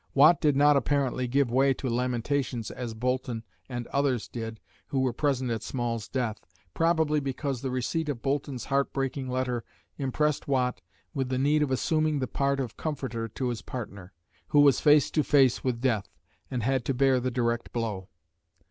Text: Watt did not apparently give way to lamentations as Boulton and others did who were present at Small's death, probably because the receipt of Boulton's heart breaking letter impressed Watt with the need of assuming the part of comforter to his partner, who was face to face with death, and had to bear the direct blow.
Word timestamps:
Watt 0.15 0.41
did 0.41 0.55
not 0.55 0.75
apparently 0.75 1.27
give 1.27 1.51
way 1.51 1.75
to 1.75 1.87
lamentations 1.87 2.71
as 2.71 2.95
Boulton 2.95 3.43
and 3.69 3.85
others 3.89 4.27
did 4.27 4.59
who 4.87 4.99
were 4.99 5.13
present 5.13 5.51
at 5.51 5.61
Small's 5.61 6.07
death, 6.09 6.41
probably 6.73 7.19
because 7.19 7.61
the 7.61 7.69
receipt 7.69 8.09
of 8.09 8.23
Boulton's 8.23 8.65
heart 8.65 8.93
breaking 8.93 9.29
letter 9.29 9.63
impressed 9.99 10.47
Watt 10.47 10.81
with 11.13 11.29
the 11.29 11.37
need 11.37 11.61
of 11.61 11.69
assuming 11.69 12.17
the 12.17 12.25
part 12.25 12.59
of 12.59 12.77
comforter 12.77 13.27
to 13.27 13.49
his 13.49 13.61
partner, 13.61 14.11
who 14.47 14.61
was 14.61 14.81
face 14.81 15.11
to 15.11 15.23
face 15.23 15.63
with 15.63 15.81
death, 15.81 16.09
and 16.49 16.63
had 16.63 16.83
to 16.85 16.95
bear 16.95 17.19
the 17.19 17.29
direct 17.29 17.71
blow. 17.71 18.09